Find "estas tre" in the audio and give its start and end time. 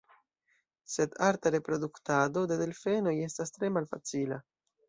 3.29-3.73